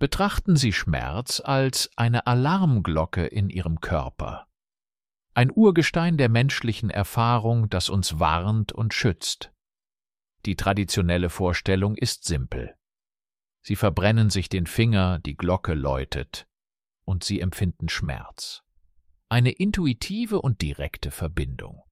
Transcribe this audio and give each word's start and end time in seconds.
Betrachten 0.00 0.56
Sie 0.56 0.72
Schmerz 0.72 1.42
als 1.44 1.90
eine 1.94 2.26
Alarmglocke 2.26 3.26
in 3.26 3.50
Ihrem 3.50 3.82
Körper. 3.82 4.46
Ein 5.34 5.52
Urgestein 5.54 6.16
der 6.16 6.30
menschlichen 6.30 6.88
Erfahrung, 6.88 7.68
das 7.68 7.90
uns 7.90 8.18
warnt 8.18 8.72
und 8.72 8.94
schützt. 8.94 9.52
Die 10.46 10.56
traditionelle 10.56 11.28
Vorstellung 11.28 11.96
ist 11.96 12.24
simpel. 12.24 12.74
Sie 13.60 13.76
verbrennen 13.76 14.30
sich 14.30 14.48
den 14.48 14.66
Finger, 14.66 15.18
die 15.18 15.36
Glocke 15.36 15.74
läutet, 15.74 16.48
und 17.04 17.22
Sie 17.22 17.40
empfinden 17.40 17.90
Schmerz. 17.90 18.62
Eine 19.28 19.50
intuitive 19.50 20.40
und 20.40 20.62
direkte 20.62 21.10
Verbindung. 21.10 21.82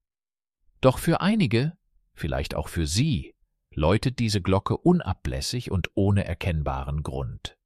Doch 0.81 0.97
für 0.99 1.21
einige, 1.21 1.77
vielleicht 2.15 2.55
auch 2.55 2.69
für 2.69 2.87
Sie, 2.87 3.35
läutet 3.75 4.19
diese 4.19 4.41
Glocke 4.41 4.79
unablässig 4.79 5.71
und 5.71 5.91
ohne 5.93 6.25
erkennbaren 6.25 7.03
Grund. 7.03 7.58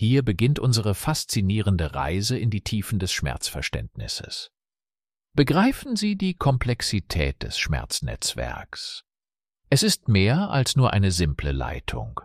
Hier 0.00 0.22
beginnt 0.22 0.58
unsere 0.58 0.94
faszinierende 0.94 1.94
Reise 1.94 2.38
in 2.38 2.48
die 2.48 2.62
Tiefen 2.62 2.98
des 2.98 3.12
Schmerzverständnisses. 3.12 4.50
Begreifen 5.36 5.94
Sie 5.94 6.16
die 6.16 6.32
Komplexität 6.32 7.42
des 7.42 7.58
Schmerznetzwerks. 7.58 9.04
Es 9.68 9.82
ist 9.82 10.08
mehr 10.08 10.48
als 10.48 10.74
nur 10.74 10.94
eine 10.94 11.10
simple 11.10 11.52
Leitung. 11.52 12.18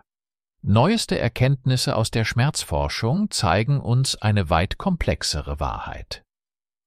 Neueste 0.62 1.18
Erkenntnisse 1.18 1.96
aus 1.96 2.10
der 2.10 2.24
Schmerzforschung 2.24 3.30
zeigen 3.30 3.78
uns 3.78 4.16
eine 4.16 4.48
weit 4.48 4.78
komplexere 4.78 5.60
Wahrheit. 5.60 6.22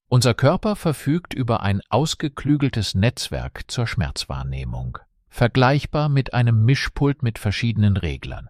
Unser 0.08 0.34
Körper 0.34 0.76
verfügt 0.76 1.36
über 1.36 1.62
ein 1.62 1.82
ausgeklügeltes 1.90 2.96
Netzwerk 2.96 3.70
zur 3.70 3.86
Schmerzwahrnehmung, 3.86 4.98
vergleichbar 5.28 6.10
mit 6.10 6.34
einem 6.34 6.66
Mischpult 6.66 7.22
mit 7.22 7.38
verschiedenen 7.38 7.96
Reglern. 7.96 8.50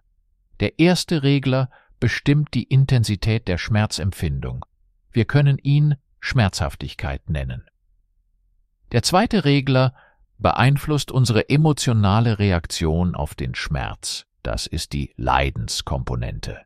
Der 0.60 0.78
erste 0.78 1.22
Regler 1.22 1.68
bestimmt 2.00 2.54
die 2.54 2.64
Intensität 2.64 3.46
der 3.46 3.58
Schmerzempfindung. 3.58 4.64
Wir 5.12 5.26
können 5.26 5.58
ihn 5.58 5.96
Schmerzhaftigkeit 6.18 7.28
nennen. 7.30 7.64
Der 8.92 9.02
zweite 9.02 9.44
Regler 9.44 9.94
beeinflusst 10.38 11.12
unsere 11.12 11.48
emotionale 11.48 12.38
Reaktion 12.38 13.14
auf 13.14 13.34
den 13.34 13.54
Schmerz. 13.54 14.26
Das 14.42 14.66
ist 14.66 14.92
die 14.92 15.12
Leidenskomponente. 15.16 16.58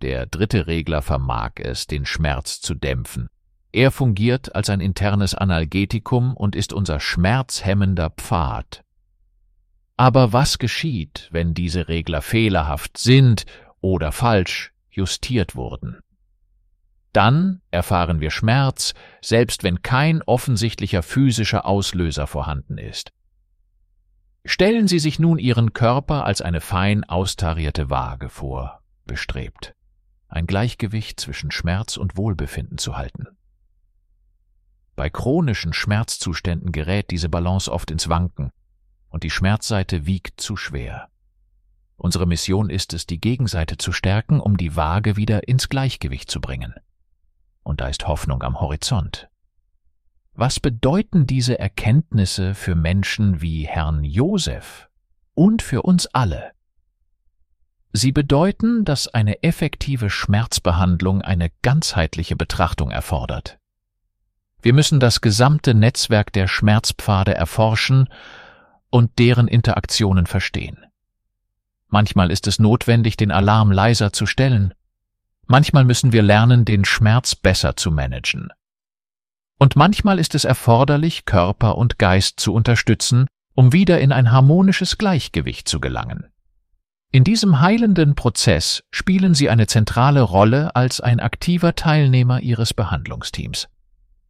Der 0.00 0.26
dritte 0.26 0.68
Regler 0.68 1.02
vermag 1.02 1.52
es, 1.56 1.86
den 1.88 2.06
Schmerz 2.06 2.60
zu 2.60 2.74
dämpfen. 2.74 3.28
Er 3.72 3.90
fungiert 3.90 4.54
als 4.54 4.70
ein 4.70 4.80
internes 4.80 5.34
Analgetikum 5.34 6.36
und 6.36 6.54
ist 6.54 6.72
unser 6.72 7.00
schmerzhemmender 7.00 8.10
Pfad. 8.10 8.84
Aber 9.96 10.32
was 10.32 10.58
geschieht, 10.58 11.28
wenn 11.32 11.54
diese 11.54 11.88
Regler 11.88 12.22
fehlerhaft 12.22 12.96
sind 12.98 13.44
oder 13.80 14.12
falsch 14.12 14.72
justiert 14.90 15.56
wurden. 15.56 16.00
Dann 17.12 17.62
erfahren 17.70 18.20
wir 18.20 18.30
Schmerz, 18.30 18.94
selbst 19.22 19.62
wenn 19.62 19.82
kein 19.82 20.22
offensichtlicher 20.22 21.02
physischer 21.02 21.66
Auslöser 21.66 22.26
vorhanden 22.26 22.78
ist. 22.78 23.12
Stellen 24.44 24.88
Sie 24.88 24.98
sich 24.98 25.18
nun 25.18 25.38
Ihren 25.38 25.72
Körper 25.72 26.24
als 26.24 26.42
eine 26.42 26.60
fein 26.60 27.04
austarierte 27.04 27.90
Waage 27.90 28.28
vor, 28.28 28.82
bestrebt, 29.04 29.74
ein 30.28 30.46
Gleichgewicht 30.46 31.20
zwischen 31.20 31.50
Schmerz 31.50 31.96
und 31.96 32.16
Wohlbefinden 32.16 32.78
zu 32.78 32.96
halten. 32.96 33.26
Bei 34.96 35.10
chronischen 35.10 35.72
Schmerzzuständen 35.72 36.72
gerät 36.72 37.10
diese 37.10 37.28
Balance 37.28 37.70
oft 37.70 37.90
ins 37.90 38.08
Wanken, 38.08 38.50
und 39.10 39.22
die 39.22 39.30
Schmerzseite 39.30 40.06
wiegt 40.06 40.40
zu 40.40 40.56
schwer. 40.56 41.08
Unsere 41.98 42.26
Mission 42.26 42.70
ist 42.70 42.94
es, 42.94 43.06
die 43.06 43.20
Gegenseite 43.20 43.76
zu 43.76 43.90
stärken, 43.90 44.38
um 44.38 44.56
die 44.56 44.76
Waage 44.76 45.16
wieder 45.16 45.48
ins 45.48 45.68
Gleichgewicht 45.68 46.30
zu 46.30 46.40
bringen. 46.40 46.74
Und 47.64 47.80
da 47.80 47.88
ist 47.88 48.06
Hoffnung 48.06 48.42
am 48.44 48.60
Horizont. 48.60 49.28
Was 50.32 50.60
bedeuten 50.60 51.26
diese 51.26 51.58
Erkenntnisse 51.58 52.54
für 52.54 52.76
Menschen 52.76 53.42
wie 53.42 53.66
Herrn 53.66 54.04
Josef 54.04 54.88
und 55.34 55.60
für 55.60 55.82
uns 55.82 56.06
alle? 56.06 56.52
Sie 57.92 58.12
bedeuten, 58.12 58.84
dass 58.84 59.08
eine 59.08 59.42
effektive 59.42 60.08
Schmerzbehandlung 60.08 61.22
eine 61.22 61.50
ganzheitliche 61.62 62.36
Betrachtung 62.36 62.92
erfordert. 62.92 63.58
Wir 64.62 64.72
müssen 64.72 65.00
das 65.00 65.20
gesamte 65.20 65.74
Netzwerk 65.74 66.32
der 66.32 66.46
Schmerzpfade 66.46 67.34
erforschen 67.34 68.08
und 68.90 69.18
deren 69.18 69.48
Interaktionen 69.48 70.26
verstehen. 70.26 70.87
Manchmal 71.88 72.30
ist 72.30 72.46
es 72.46 72.58
notwendig, 72.58 73.16
den 73.16 73.30
Alarm 73.30 73.72
leiser 73.72 74.12
zu 74.12 74.26
stellen. 74.26 74.74
Manchmal 75.46 75.84
müssen 75.84 76.12
wir 76.12 76.22
lernen, 76.22 76.64
den 76.64 76.84
Schmerz 76.84 77.34
besser 77.34 77.76
zu 77.76 77.90
managen. 77.90 78.50
Und 79.58 79.74
manchmal 79.74 80.18
ist 80.18 80.34
es 80.34 80.44
erforderlich, 80.44 81.24
Körper 81.24 81.78
und 81.78 81.98
Geist 81.98 82.38
zu 82.38 82.52
unterstützen, 82.52 83.26
um 83.54 83.72
wieder 83.72 84.00
in 84.00 84.12
ein 84.12 84.30
harmonisches 84.30 84.98
Gleichgewicht 84.98 85.66
zu 85.66 85.80
gelangen. 85.80 86.26
In 87.10 87.24
diesem 87.24 87.60
heilenden 87.60 88.14
Prozess 88.14 88.84
spielen 88.90 89.34
Sie 89.34 89.48
eine 89.48 89.66
zentrale 89.66 90.20
Rolle 90.20 90.76
als 90.76 91.00
ein 91.00 91.20
aktiver 91.20 91.74
Teilnehmer 91.74 92.40
Ihres 92.40 92.74
Behandlungsteams. 92.74 93.68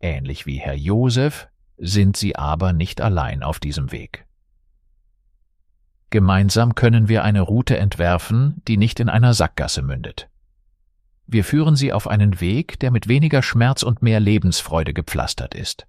Ähnlich 0.00 0.46
wie 0.46 0.58
Herr 0.58 0.76
Josef 0.76 1.48
sind 1.76 2.16
Sie 2.16 2.36
aber 2.36 2.72
nicht 2.72 3.00
allein 3.00 3.42
auf 3.42 3.58
diesem 3.58 3.90
Weg. 3.90 4.27
Gemeinsam 6.10 6.74
können 6.74 7.08
wir 7.08 7.24
eine 7.24 7.40
Route 7.40 7.76
entwerfen, 7.76 8.62
die 8.68 8.76
nicht 8.76 9.00
in 9.00 9.08
einer 9.08 9.34
Sackgasse 9.34 9.82
mündet. 9.82 10.28
Wir 11.26 11.44
führen 11.44 11.76
sie 11.76 11.92
auf 11.92 12.08
einen 12.08 12.40
Weg, 12.40 12.78
der 12.78 12.90
mit 12.90 13.08
weniger 13.08 13.42
Schmerz 13.42 13.82
und 13.82 14.00
mehr 14.00 14.20
Lebensfreude 14.20 14.94
gepflastert 14.94 15.54
ist. 15.54 15.88